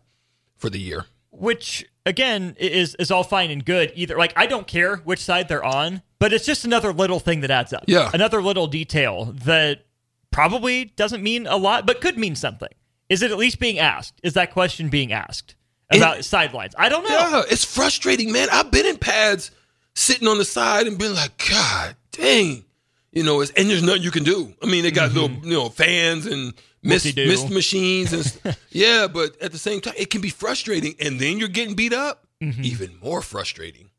for 0.57 0.71
the 0.71 0.79
year. 0.79 1.07
Which 1.31 1.85
again 2.07 2.57
is 2.59 2.95
is 2.97 3.11
all 3.11 3.25
fine 3.25 3.51
and 3.51 3.65
good 3.65 3.93
either. 3.95 4.17
Like 4.17 4.33
i 4.37 4.47
don't 4.47 4.67
care 4.67 4.97
which 4.99 5.21
side 5.21 5.49
they're 5.49 5.65
on 5.65 6.03
but 6.19 6.33
it's 6.33 6.47
just 6.47 6.65
another 6.65 6.93
little 6.93 7.21
thing 7.21 7.41
that 7.41 7.51
adds 7.51 7.73
up. 7.73 7.85
Yeah. 7.87 8.11
Another 8.15 8.41
little 8.41 8.67
detail 8.67 9.35
that 9.45 9.85
probably 10.31 10.87
doesn't 10.97 11.23
mean 11.23 11.47
a 11.47 11.57
lot 11.57 11.87
but 11.87 12.01
could 12.01 12.17
mean 12.17 12.35
something. 12.35 12.71
Is 13.11 13.21
it 13.21 13.31
at 13.31 13.37
least 13.37 13.59
being 13.59 13.79
asked? 13.79 14.21
Is 14.23 14.33
that 14.33 14.53
question 14.53 14.89
being 14.89 15.13
asked 15.13 15.55
about 15.97 16.19
it, 16.19 16.25
sidelines 16.25 16.75
i 16.79 16.89
don't 16.89 17.05
know 17.05 17.11
yeah 17.11 17.43
it's 17.51 17.65
frustrating 17.65 18.33
man 18.33 18.49
i've 18.53 18.71
been 18.71 18.87
in 18.87 18.97
pads 18.97 19.51
sitting 19.95 20.29
on 20.29 20.39
the 20.39 20.45
side 20.45 20.87
and 20.87 20.99
been 20.99 21.15
like 21.15 21.37
god 21.49 21.97
dang 22.13 22.65
you 23.13 23.23
know 23.23 23.41
and 23.41 23.71
there's 23.71 23.83
nothing 23.83 24.03
you 24.03 24.11
can 24.11 24.25
do 24.25 24.53
i 24.63 24.67
mean 24.67 24.83
they 24.83 24.91
got 24.91 25.11
mm-hmm. 25.11 25.19
little 25.21 25.47
you 25.47 25.53
know 25.53 25.69
fans 25.69 26.27
and 26.27 26.55
mist, 26.85 27.17
mist 27.17 27.51
machines 27.51 28.13
and 28.13 28.57
yeah, 28.71 29.07
but 29.07 29.41
at 29.43 29.53
the 29.53 29.59
same 29.59 29.81
time, 29.81 29.95
it 29.97 30.11
can 30.11 30.21
be 30.21 30.29
frustrating, 30.29 30.95
and 31.01 31.19
then 31.19 31.39
you're 31.39 31.49
getting 31.49 31.75
beat 31.75 31.93
up, 31.93 32.27
mm-hmm. 32.43 32.63
even 32.63 32.99
more 33.03 33.23
frustrating. 33.23 33.91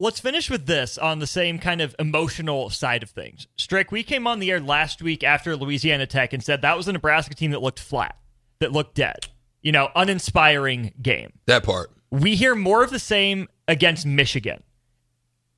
Let's 0.00 0.20
finish 0.20 0.50
with 0.50 0.66
this 0.66 0.98
on 0.98 1.20
the 1.20 1.26
same 1.26 1.58
kind 1.58 1.80
of 1.80 1.94
emotional 1.98 2.68
side 2.70 3.02
of 3.02 3.10
things. 3.10 3.46
Strick, 3.56 3.92
we 3.92 4.02
came 4.02 4.26
on 4.26 4.40
the 4.40 4.50
air 4.50 4.60
last 4.60 5.00
week 5.00 5.22
after 5.22 5.56
Louisiana 5.56 6.06
Tech 6.06 6.32
and 6.32 6.42
said 6.42 6.62
that 6.62 6.76
was 6.76 6.88
a 6.88 6.92
Nebraska 6.92 7.34
team 7.34 7.52
that 7.52 7.62
looked 7.62 7.78
flat, 7.78 8.16
that 8.58 8.72
looked 8.72 8.94
dead. 8.94 9.28
You 9.64 9.72
know, 9.72 9.90
uninspiring 9.96 10.94
game. 11.02 11.32
That 11.46 11.64
part. 11.64 11.90
We 12.10 12.36
hear 12.36 12.54
more 12.54 12.84
of 12.84 12.90
the 12.90 13.00
same 13.00 13.48
against 13.66 14.06
Michigan. 14.06 14.62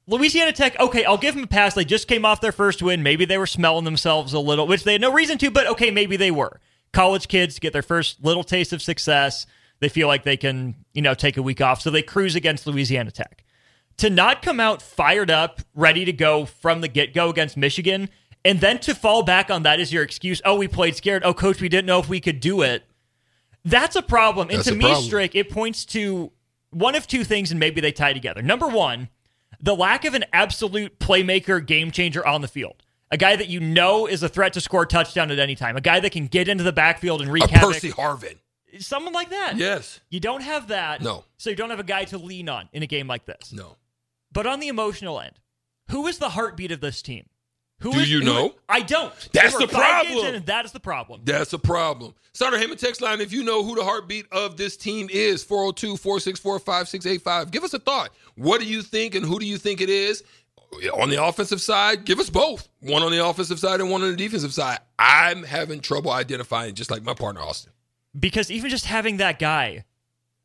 Louisiana 0.07 0.53
Tech, 0.53 0.79
okay, 0.79 1.05
I'll 1.05 1.19
give 1.19 1.35
them 1.35 1.45
a 1.45 1.49
pass. 1.49 1.75
They 1.75 1.85
just 1.85 2.07
came 2.07 2.25
off 2.25 2.41
their 2.41 2.53
first 2.53 2.81
win. 2.81 3.03
Maybe 3.03 3.25
they 3.25 3.37
were 3.37 3.47
smelling 3.47 3.85
themselves 3.85 4.33
a 4.33 4.39
little, 4.39 4.67
which 4.67 4.85
they 4.85 4.93
had 4.93 5.01
no 5.01 5.13
reason 5.13 5.37
to, 5.39 5.51
but 5.51 5.67
okay, 5.67 5.91
maybe 5.91 6.17
they 6.17 6.31
were. 6.31 6.61
College 6.93 7.27
kids 7.27 7.59
get 7.59 7.73
their 7.73 7.83
first 7.83 8.25
little 8.25 8.45
taste 8.45 8.73
of 8.73 8.81
success. 8.81 9.47
They 9.81 9.89
feel 9.89 10.07
like 10.07 10.23
they 10.23 10.37
can, 10.37 10.77
you 10.95 11.03
know, 11.03 11.15
take 11.15 11.37
a 11.37 11.43
week 11.43 11.61
off. 11.61 11.83
So 11.83 11.91
they 11.91 12.03
cruise 12.03 12.37
against 12.37 12.67
Louisiana 12.67 13.11
Tech. 13.11 13.45
To 13.99 14.09
not 14.09 14.41
come 14.41 14.61
out 14.61 14.81
fired 14.81 15.31
up, 15.31 15.61
ready 15.75 16.05
to 16.05 16.13
go 16.13 16.45
from 16.45 16.81
the 16.81 16.89
get 16.89 17.13
go 17.13 17.29
against 17.29 17.57
Michigan, 17.57 18.09
and 18.45 18.61
then 18.61 18.79
to 18.81 18.95
fall 18.95 19.25
back 19.25 19.51
on 19.51 19.65
that 19.65 19.81
as 19.81 19.93
your 19.93 20.05
excuse, 20.05 20.41
oh, 20.45 20.55
we 20.55 20.69
played 20.69 20.95
scared. 20.95 21.25
Oh, 21.25 21.35
coach, 21.35 21.61
we 21.61 21.69
didn't 21.69 21.87
know 21.87 21.99
if 21.99 22.09
we 22.09 22.21
could 22.21 22.39
do 22.39 22.63
it. 22.63 22.85
That's 23.67 23.97
a 23.97 24.03
problem. 24.03 24.49
And 24.49 24.59
That's 24.59 24.69
to 24.69 24.75
me, 24.75 24.85
problem. 24.85 25.05
Strick, 25.05 25.35
it 25.35 25.51
points 25.51 25.85
to 25.87 26.33
one 26.71 26.95
of 26.95 27.07
two 27.07 27.25
things, 27.25 27.51
and 27.51 27.59
maybe 27.61 27.81
they 27.81 27.93
tie 27.93 28.13
together. 28.13 28.41
Number 28.41 28.69
one, 28.69 29.09
the 29.61 29.75
lack 29.75 30.05
of 30.05 30.15
an 30.15 30.25
absolute 30.33 30.99
playmaker, 31.01 31.65
game 31.65 31.91
changer 31.91 32.25
on 32.27 32.43
the 32.43 32.49
field. 32.49 32.83
A 33.11 33.17
guy 33.17 33.37
that 33.37 33.49
you 33.49 33.61
know 33.61 34.07
is 34.07 34.23
a 34.23 34.29
threat 34.29 34.53
to 34.55 34.61
score 34.61 34.83
a 34.83 34.87
touchdown 34.87 35.31
at 35.31 35.39
any 35.39 35.55
time. 35.55 35.77
A 35.77 35.81
guy 35.81 36.01
that 36.01 36.13
can 36.13 36.27
get 36.27 36.49
into 36.49 36.65
the 36.65 36.73
backfield 36.73 37.21
and 37.21 37.31
wreak 37.31 37.45
a 37.45 37.49
havoc. 37.49 37.75
Percy 37.75 37.91
Harvin. 37.91 38.37
Someone 38.79 39.13
like 39.13 39.31
that. 39.31 39.57
Yes. 39.57 40.01
You 40.11 40.21
don't 40.21 40.43
have 40.43 40.69
that. 40.69 41.03
No. 41.03 41.25
So 41.37 41.51
you 41.51 41.57
don't 41.57 41.71
have 41.71 41.81
a 41.81 41.85
guy 41.85 42.05
to 42.05 42.19
lean 42.19 42.49
on 42.49 42.69
in 42.73 42.83
a 42.83 42.87
game 42.87 43.07
like 43.07 43.25
this. 43.25 43.53
No. 43.53 43.77
But 44.33 44.47
on 44.47 44.61
the 44.61 44.69
emotional 44.69 45.21
end, 45.21 45.39
who 45.91 46.07
is 46.07 46.19
the 46.19 46.31
heartbeat 46.31 46.73
of 46.73 46.81
this 46.81 47.01
team? 47.01 47.27
Who 47.81 47.93
Do 47.93 47.99
is, 47.99 48.11
you 48.11 48.23
know? 48.23 48.55
I 48.69 48.81
don't. 48.81 49.13
That's 49.33 49.57
the 49.57 49.69
problem. 49.69 50.45
that 50.47 50.65
is 50.65 50.73
the 50.73 50.81
problem. 50.81 51.21
That's 51.25 51.51
the 51.51 51.59
problem. 51.59 52.15
Starter 52.33 52.57
Heyman 52.57 52.79
text 52.79 53.03
line 53.03 53.21
if 53.21 53.33
you 53.33 53.45
know 53.45 53.63
who 53.63 53.75
the 53.75 53.85
heartbeat 53.85 54.27
of 54.33 54.57
this 54.57 54.77
team 54.77 55.09
is 55.11 55.45
402 55.45 55.97
464 55.99 56.59
5685. 56.59 57.51
Give 57.51 57.65
us 57.65 57.75
a 57.75 57.79
thought. 57.79 58.11
What 58.35 58.61
do 58.61 58.67
you 58.67 58.83
think 58.83 59.15
and 59.15 59.27
who 59.27 59.39
do 59.39 59.47
you 59.47 59.59
think 59.59 59.81
it 59.81 59.91
is? 59.91 60.23
On 60.95 61.11
the 61.11 61.23
offensive 61.23 61.61
side, 61.61 62.05
give 62.05 62.19
us 62.19 62.29
both. 62.31 62.69
One 62.81 63.03
on 63.03 63.13
the 63.13 63.25
offensive 63.25 63.59
side 63.59 63.81
and 63.81 63.91
one 63.91 64.03
on 64.03 64.11
the 64.11 64.17
defensive 64.17 64.53
side. 64.53 64.79
I'm 64.99 65.43
having 65.43 65.81
trouble 65.81 66.11
identifying, 66.11 66.75
just 66.75 66.91
like 66.91 67.03
my 67.03 67.15
partner 67.15 67.41
Austin. 67.41 67.73
Because 68.19 68.51
even 68.51 68.71
just 68.71 68.87
having 68.87 69.19
that 69.19 69.39
guy, 69.39 69.85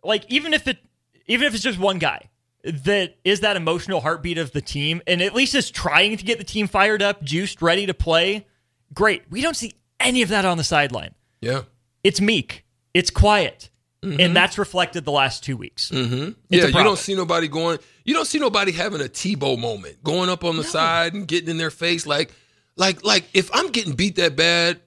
like 0.04 0.26
even 0.30 0.54
if 0.54 0.68
it, 0.68 0.80
even 1.28 1.48
if 1.48 1.54
it's 1.54 1.64
just 1.64 1.80
one 1.80 1.98
guy, 1.98 2.30
that 2.64 3.18
is 3.24 3.42
that 3.42 3.56
emotional 3.56 4.02
heartbeat 4.02 4.38
of 4.38 4.52
the 4.52 4.62
team 4.62 5.02
and 5.08 5.22
at 5.22 5.34
least 5.34 5.56
is 5.56 5.72
trying 5.72 6.18
to 6.18 6.24
get 6.24 6.38
the 6.38 6.44
team 6.44 6.68
fired 6.68 7.02
up, 7.02 7.24
juiced, 7.24 7.62
ready 7.62 7.86
to 7.86 7.94
play. 7.94 8.46
Great. 8.94 9.24
We 9.30 9.42
don't 9.42 9.56
see 9.56 9.74
any 10.00 10.22
of 10.22 10.30
that 10.30 10.46
on 10.46 10.58
the 10.58 10.64
sideline. 10.64 11.16
Yeah. 11.40 11.64
It's 12.04 12.22
meek. 12.22 12.66
It's 12.94 13.10
quiet. 13.10 13.70
Mm-hmm. 14.04 14.20
And 14.20 14.36
that's 14.36 14.58
reflected 14.58 15.06
the 15.06 15.12
last 15.12 15.44
two 15.44 15.56
weeks. 15.56 15.92
Mm-hmm. 15.92 16.32
Yeah, 16.50 16.66
you 16.66 16.72
don't 16.72 16.98
see 16.98 17.14
nobody 17.14 17.48
going. 17.48 17.78
You 18.04 18.16
don't 18.16 18.26
see 18.26 18.40
nobody 18.40 18.72
having 18.72 19.00
a 19.00 19.06
Tebow 19.06 19.60
moment, 19.60 20.04
going 20.04 20.28
up 20.28 20.44
on 20.44 20.58
the 20.58 20.64
no. 20.64 20.68
side 20.68 21.14
and 21.14 21.28
getting 21.28 21.50
in 21.50 21.58
their 21.58 21.70
face. 21.70 22.08
Like, 22.08 22.32
like, 22.76 23.06
like 23.06 23.26
if 23.34 23.52
I'm 23.54 23.68
getting 23.68 23.94
beat 23.94 24.16
that 24.16 24.36
bad. 24.36 24.82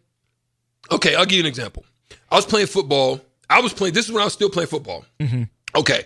Okay, 0.90 1.14
I'll 1.14 1.24
give 1.24 1.36
you 1.36 1.44
an 1.44 1.46
example. 1.46 1.84
I 2.28 2.34
was 2.34 2.44
playing 2.44 2.66
football. 2.66 3.20
I 3.48 3.60
was 3.60 3.72
playing. 3.72 3.94
This 3.94 4.06
is 4.06 4.12
when 4.12 4.20
I 4.20 4.24
was 4.24 4.32
still 4.32 4.50
playing 4.50 4.68
football. 4.68 5.04
Mm-hmm. 5.20 5.44
Okay, 5.76 6.04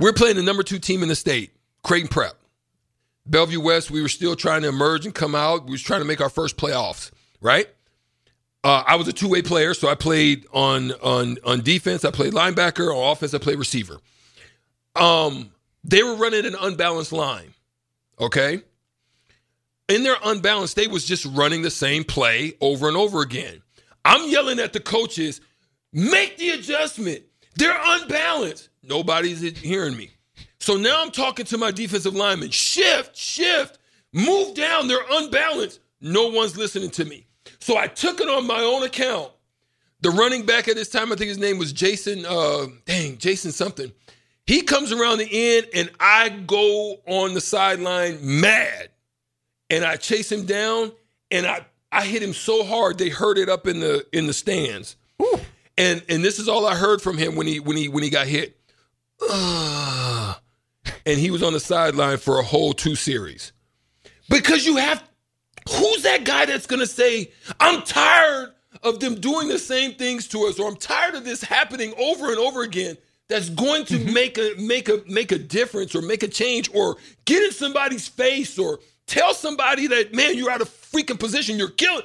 we're 0.00 0.12
playing 0.12 0.36
the 0.36 0.42
number 0.42 0.62
two 0.62 0.78
team 0.78 1.02
in 1.02 1.08
the 1.08 1.14
state, 1.14 1.52
Creighton 1.84 2.08
Prep. 2.08 2.34
Bellevue 3.26 3.60
West, 3.60 3.90
we 3.90 4.02
were 4.02 4.08
still 4.08 4.34
trying 4.34 4.62
to 4.62 4.68
emerge 4.68 5.04
and 5.04 5.14
come 5.14 5.34
out. 5.34 5.66
We 5.66 5.72
was 5.72 5.82
trying 5.82 6.00
to 6.00 6.06
make 6.06 6.20
our 6.20 6.30
first 6.30 6.56
playoffs, 6.56 7.12
right? 7.40 7.68
Uh, 8.64 8.82
I 8.86 8.96
was 8.96 9.06
a 9.08 9.12
two-way 9.12 9.42
player, 9.42 9.72
so 9.72 9.88
I 9.88 9.94
played 9.94 10.46
on 10.52 10.92
on 11.02 11.38
on 11.44 11.62
defense. 11.62 12.04
I 12.04 12.10
played 12.10 12.32
linebacker. 12.32 12.94
On 12.94 13.12
offense, 13.12 13.32
I 13.32 13.38
played 13.38 13.58
receiver. 13.58 13.98
Um, 14.96 15.50
they 15.84 16.02
were 16.02 16.16
running 16.16 16.44
an 16.44 16.56
unbalanced 16.60 17.12
line. 17.12 17.54
Okay. 18.18 18.62
In 19.88 20.02
their 20.02 20.16
unbalanced, 20.24 20.76
they 20.76 20.86
was 20.86 21.04
just 21.04 21.24
running 21.26 21.62
the 21.62 21.70
same 21.70 22.04
play 22.04 22.54
over 22.60 22.88
and 22.88 22.96
over 22.96 23.22
again. 23.22 23.62
I'm 24.04 24.30
yelling 24.30 24.58
at 24.58 24.72
the 24.72 24.80
coaches, 24.80 25.40
make 25.92 26.36
the 26.38 26.50
adjustment. 26.50 27.22
They're 27.56 27.78
unbalanced. 27.82 28.69
Nobody's 28.90 29.40
hearing 29.58 29.96
me. 29.96 30.10
So 30.58 30.76
now 30.76 31.00
I'm 31.00 31.12
talking 31.12 31.46
to 31.46 31.56
my 31.56 31.70
defensive 31.70 32.14
lineman. 32.14 32.50
Shift, 32.50 33.16
shift, 33.16 33.78
move 34.12 34.54
down. 34.54 34.88
They're 34.88 34.98
unbalanced. 35.10 35.80
No 36.00 36.28
one's 36.28 36.58
listening 36.58 36.90
to 36.90 37.04
me. 37.04 37.26
So 37.60 37.78
I 37.78 37.86
took 37.86 38.20
it 38.20 38.28
on 38.28 38.46
my 38.46 38.60
own 38.60 38.82
account. 38.82 39.30
The 40.02 40.10
running 40.10 40.44
back 40.44 40.66
at 40.66 40.74
this 40.74 40.88
time, 40.88 41.12
I 41.12 41.16
think 41.16 41.28
his 41.28 41.38
name 41.38 41.56
was 41.56 41.72
Jason, 41.72 42.26
uh, 42.26 42.66
dang, 42.84 43.18
Jason 43.18 43.52
something. 43.52 43.92
He 44.46 44.62
comes 44.62 44.92
around 44.92 45.18
the 45.18 45.28
end 45.30 45.68
and 45.74 45.90
I 46.00 46.30
go 46.30 46.96
on 47.06 47.34
the 47.34 47.40
sideline 47.40 48.18
mad. 48.40 48.88
And 49.68 49.84
I 49.84 49.96
chase 49.96 50.32
him 50.32 50.46
down 50.46 50.90
and 51.30 51.46
I, 51.46 51.64
I 51.92 52.04
hit 52.04 52.22
him 52.22 52.32
so 52.32 52.64
hard 52.64 52.98
they 52.98 53.08
heard 53.08 53.38
it 53.38 53.48
up 53.48 53.66
in 53.68 53.80
the 53.80 54.04
in 54.12 54.26
the 54.26 54.32
stands. 54.32 54.96
Whew. 55.18 55.38
And 55.78 56.02
and 56.08 56.24
this 56.24 56.38
is 56.38 56.48
all 56.48 56.66
I 56.66 56.74
heard 56.74 57.00
from 57.00 57.16
him 57.16 57.36
when 57.36 57.46
he 57.46 57.60
when 57.60 57.76
he 57.76 57.88
when 57.88 58.02
he 58.02 58.10
got 58.10 58.26
hit. 58.26 58.59
Uh, 59.28 60.34
and 61.06 61.18
he 61.18 61.30
was 61.30 61.42
on 61.42 61.52
the 61.52 61.60
sideline 61.60 62.18
for 62.18 62.38
a 62.38 62.42
whole 62.42 62.72
two 62.72 62.94
series. 62.94 63.52
Because 64.28 64.64
you 64.66 64.76
have 64.76 65.02
who's 65.68 66.02
that 66.02 66.24
guy 66.24 66.46
that's 66.46 66.66
gonna 66.66 66.86
say, 66.86 67.30
I'm 67.58 67.82
tired 67.82 68.52
of 68.82 69.00
them 69.00 69.16
doing 69.16 69.48
the 69.48 69.58
same 69.58 69.94
things 69.94 70.28
to 70.28 70.46
us, 70.46 70.58
or 70.58 70.68
I'm 70.68 70.76
tired 70.76 71.14
of 71.14 71.24
this 71.24 71.42
happening 71.42 71.92
over 71.98 72.28
and 72.30 72.38
over 72.38 72.62
again. 72.62 72.96
that's 73.28 73.48
going 73.50 73.84
to 73.86 73.98
make 74.12 74.38
a 74.38 74.54
make 74.58 74.88
a 74.88 75.02
make 75.06 75.32
a 75.32 75.38
difference 75.38 75.94
or 75.94 76.02
make 76.02 76.22
a 76.22 76.28
change 76.28 76.68
or 76.74 76.96
get 77.24 77.42
in 77.42 77.52
somebody's 77.52 78.08
face 78.08 78.58
or 78.58 78.80
tell 79.06 79.34
somebody 79.34 79.86
that 79.88 80.14
man 80.14 80.36
you're 80.36 80.50
out 80.50 80.60
of 80.60 80.68
freaking 80.68 81.18
position 81.18 81.56
you're 81.58 81.70
killing 81.70 82.04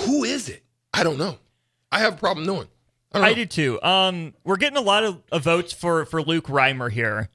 who 0.00 0.24
is 0.24 0.48
it 0.48 0.62
i 0.92 1.02
don't 1.02 1.18
know 1.18 1.38
i 1.92 1.98
have 2.00 2.14
a 2.14 2.16
problem 2.16 2.46
knowing 2.46 2.68
i, 3.12 3.30
I 3.30 3.34
do 3.34 3.46
too 3.46 3.80
um 3.82 4.34
we're 4.44 4.56
getting 4.56 4.78
a 4.78 4.82
lot 4.82 5.04
of, 5.04 5.22
of 5.32 5.42
votes 5.42 5.72
for 5.72 6.04
for 6.04 6.22
luke 6.22 6.46
reimer 6.46 6.90
here 6.90 7.28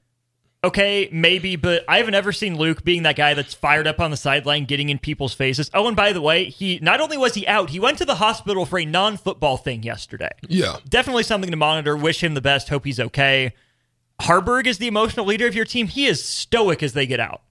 okay 0.62 1.08
maybe 1.12 1.56
but 1.56 1.84
i 1.88 1.98
haven't 1.98 2.14
ever 2.14 2.32
seen 2.32 2.56
luke 2.56 2.84
being 2.84 3.02
that 3.02 3.16
guy 3.16 3.34
that's 3.34 3.52
fired 3.54 3.86
up 3.86 4.00
on 4.00 4.10
the 4.10 4.16
sideline 4.16 4.64
getting 4.64 4.88
in 4.88 4.98
people's 4.98 5.34
faces 5.34 5.70
oh 5.74 5.86
and 5.86 5.96
by 5.96 6.12
the 6.12 6.22
way 6.22 6.44
he 6.46 6.78
not 6.80 7.00
only 7.00 7.18
was 7.18 7.34
he 7.34 7.46
out 7.46 7.70
he 7.70 7.80
went 7.80 7.98
to 7.98 8.04
the 8.04 8.14
hospital 8.14 8.64
for 8.64 8.78
a 8.78 8.84
non-football 8.84 9.56
thing 9.56 9.82
yesterday 9.82 10.30
yeah 10.48 10.76
definitely 10.88 11.22
something 11.24 11.50
to 11.50 11.56
monitor. 11.56 11.96
Wish 11.96 12.22
him 12.22 12.34
the 12.34 12.40
best. 12.40 12.68
Hope 12.68 12.84
he's 12.84 13.00
okay. 13.00 13.52
Haarberg 14.22 14.66
is 14.66 14.78
the 14.78 14.86
emotional 14.86 15.26
leader 15.26 15.46
of 15.46 15.54
your 15.54 15.64
team. 15.64 15.88
He 15.88 16.06
is 16.06 16.24
stoic 16.24 16.82
as 16.82 16.92
they 16.92 17.06
get 17.06 17.20
out, 17.20 17.42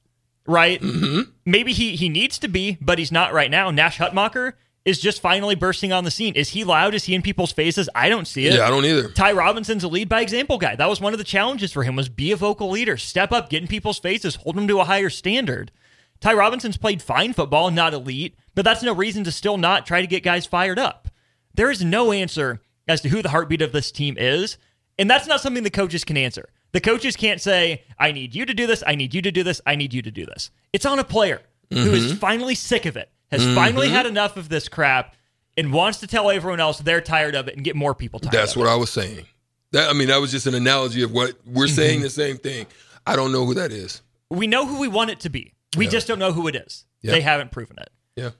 right? 0.47 0.81
Mm-hmm. 0.81 1.31
Maybe 1.45 1.73
he 1.73 1.95
he 1.95 2.09
needs 2.09 2.39
to 2.39 2.47
be, 2.47 2.77
but 2.79 2.99
he's 2.99 3.11
not 3.11 3.33
right 3.33 3.51
now. 3.51 3.69
Nash 3.69 3.97
Hutmacher 3.97 4.53
is 4.85 4.99
just 4.99 5.21
finally 5.21 5.55
bursting 5.55 5.93
on 5.93 6.03
the 6.03 6.11
scene. 6.11 6.35
Is 6.35 6.49
he 6.49 6.63
loud? 6.63 6.93
Is 6.93 7.05
he 7.05 7.15
in 7.15 7.21
people's 7.21 7.51
faces? 7.53 7.89
I 7.95 8.09
don't 8.09 8.27
see 8.27 8.47
it. 8.47 8.53
yeah 8.53 8.67
i 8.67 8.69
don't 8.69 8.85
either 8.85 9.09
Ty 9.09 9.31
Robinson's 9.33 9.83
a 9.83 9.87
lead 9.87 10.09
by 10.09 10.21
example 10.21 10.57
guy. 10.57 10.75
That 10.75 10.89
was 10.89 10.99
one 10.99 11.13
of 11.13 11.19
the 11.19 11.23
challenges 11.23 11.71
for 11.71 11.83
him 11.83 11.95
was 11.95 12.09
be 12.09 12.31
a 12.31 12.35
vocal 12.35 12.69
leader, 12.69 12.97
step 12.97 13.31
up, 13.31 13.49
get 13.49 13.61
in 13.61 13.67
people's 13.67 13.99
faces, 13.99 14.35
hold 14.35 14.55
them 14.55 14.67
to 14.67 14.79
a 14.79 14.85
higher 14.85 15.09
standard. 15.09 15.71
Ty 16.19 16.33
Robinson's 16.33 16.77
played 16.77 17.01
fine 17.01 17.33
football, 17.33 17.69
not 17.69 17.93
elite, 17.93 18.37
but 18.55 18.63
that's 18.63 18.83
no 18.83 18.93
reason 18.93 19.23
to 19.25 19.31
still 19.31 19.57
not 19.57 19.85
try 19.85 20.01
to 20.01 20.07
get 20.07 20.23
guys 20.23 20.45
fired 20.45 20.79
up. 20.79 21.09
There 21.53 21.69
is 21.69 21.83
no 21.83 22.11
answer 22.11 22.61
as 22.87 23.01
to 23.01 23.09
who 23.09 23.21
the 23.21 23.29
heartbeat 23.29 23.61
of 23.61 23.71
this 23.71 23.91
team 23.91 24.15
is, 24.17 24.57
and 24.97 25.09
that's 25.09 25.27
not 25.27 25.41
something 25.41 25.63
the 25.63 25.69
coaches 25.69 26.03
can 26.03 26.17
answer. 26.17 26.49
The 26.71 26.81
coaches 26.81 27.15
can't 27.15 27.41
say, 27.41 27.83
I 27.99 28.11
need 28.11 28.33
you 28.33 28.45
to 28.45 28.53
do 28.53 28.67
this, 28.67 28.83
I 28.85 28.95
need 28.95 29.13
you 29.13 29.21
to 29.21 29.31
do 29.31 29.43
this, 29.43 29.61
I 29.65 29.75
need 29.75 29.93
you 29.93 30.01
to 30.01 30.11
do 30.11 30.25
this. 30.25 30.49
It's 30.71 30.85
on 30.85 30.97
a 30.97 31.03
player 31.03 31.41
who 31.69 31.91
is 31.91 32.07
mm-hmm. 32.11 32.17
finally 32.17 32.55
sick 32.55 32.85
of 32.85 32.97
it, 32.97 33.11
has 33.33 33.55
finally 33.55 33.89
had 33.89 34.05
enough 34.05 34.37
of 34.37 34.49
this 34.49 34.67
crap, 34.69 35.15
and 35.57 35.73
wants 35.73 35.99
to 35.99 36.07
tell 36.07 36.29
everyone 36.29 36.59
else 36.59 36.79
they're 36.79 37.01
tired 37.01 37.35
of 37.35 37.47
it 37.47 37.55
and 37.55 37.63
get 37.63 37.75
more 37.75 37.93
people 37.93 38.19
tired 38.19 38.33
that's 38.33 38.53
of 38.53 38.57
what 38.61 38.67
it. 38.67 38.71
i 38.71 38.75
was 38.75 38.89
saying 38.89 39.25
that 39.71 39.89
i 39.89 39.93
mean 39.93 40.07
that 40.07 40.17
was 40.21 40.31
just 40.31 40.47
an 40.47 40.55
analogy 40.55 41.03
of 41.03 41.11
what 41.11 41.33
we're 41.45 41.67
saying 41.67 42.01
the 42.01 42.09
same 42.09 42.37
thing 42.37 42.65
i 43.05 43.15
don't 43.15 43.31
know 43.31 43.45
who 43.45 43.53
that 43.53 43.71
is 43.71 44.01
we 44.29 44.47
know 44.47 44.65
who 44.65 44.79
we 44.79 44.87
want 44.87 45.11
it 45.11 45.19
to 45.19 45.29
be. 45.29 45.53
We 45.77 45.87
just 45.87 46.07
don't 46.07 46.17
know 46.17 46.31
who 46.31 46.47
it 46.47 46.55
is. 46.55 46.85
Yeah. 47.01 47.11
They 47.11 47.21
haven't 47.21 47.51
proven 47.51 47.77
it. 47.79 47.89
yeah 48.15 48.31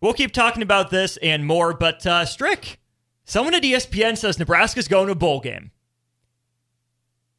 We'll 0.00 0.14
keep 0.14 0.32
talking 0.32 0.62
about 0.62 0.90
this 0.90 1.16
and 1.18 1.46
more, 1.46 1.74
but 1.74 2.06
uh, 2.06 2.24
Strick, 2.24 2.78
someone 3.24 3.54
at 3.54 3.62
ESPN 3.62 4.16
says 4.18 4.38
Nebraska's 4.38 4.88
going 4.88 5.06
to 5.06 5.12
a 5.12 5.16
bowl 5.16 5.40
game. 5.40 5.70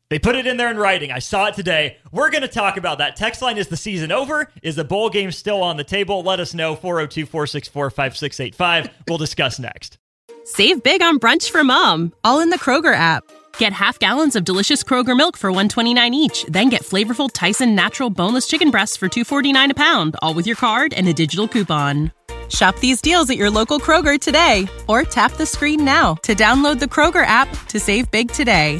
They 0.10 0.20
put 0.20 0.36
it 0.36 0.46
in 0.46 0.58
there 0.58 0.70
in 0.70 0.78
writing. 0.78 1.12
I 1.12 1.18
saw 1.20 1.48
it 1.48 1.56
today. 1.56 1.98
We're 2.12 2.30
going 2.30 2.44
to 2.44 2.48
talk 2.48 2.78
about 2.78 3.00
that. 3.00 3.16
Text 3.16 3.42
line 3.42 3.58
is 3.58 3.70
the 3.70 3.78
season 3.78 4.12
over? 4.12 4.52
Is 4.62 4.76
the 4.76 4.84
bowl 4.84 5.10
game 5.10 5.32
still 5.32 5.64
on 5.64 5.78
the 5.78 5.84
table? 5.84 6.22
Let 6.22 6.40
us 6.40 6.54
know 6.54 6.76
402 6.76 7.26
464 7.26 7.90
5685. 7.90 8.90
We'll 9.08 9.18
discuss 9.18 9.58
next. 9.58 9.98
Save 10.44 10.84
big 10.84 11.02
on 11.02 11.18
brunch 11.18 11.50
for 11.50 11.64
mom, 11.64 12.14
all 12.24 12.40
in 12.40 12.52
the 12.52 12.60
Kroger 12.60 12.94
app. 12.94 13.24
Get 13.58 13.74
half 13.74 13.98
gallons 13.98 14.36
of 14.36 14.44
delicious 14.44 14.84
Kroger 14.84 15.18
milk 15.18 15.38
for 15.38 15.50
129 15.50 16.14
each, 16.14 16.46
then 16.50 16.70
get 16.70 16.84
flavorful 16.84 17.32
Tyson 17.34 17.74
natural 17.74 18.12
boneless 18.12 18.48
chicken 18.48 18.70
breasts 18.70 18.96
for 18.96 19.10
249 19.10 19.72
a 19.72 19.74
pound, 19.74 20.16
all 20.22 20.36
with 20.36 20.46
your 20.46 20.56
card 20.56 20.94
and 20.94 21.08
a 21.08 21.14
digital 21.14 21.48
coupon. 21.48 22.12
Shop 22.50 22.78
these 22.80 23.02
deals 23.02 23.28
at 23.32 23.38
your 23.38 23.50
local 23.50 23.80
Kroger 23.80 24.20
today 24.20 24.68
or 24.88 25.02
tap 25.02 25.32
the 25.34 25.48
screen 25.48 25.84
now 25.84 26.14
to 26.22 26.36
download 26.36 26.80
the 26.80 26.86
Kroger 26.86 27.26
app 27.26 27.50
to 27.70 27.80
save 27.80 28.12
big 28.12 28.32
today. 28.32 28.80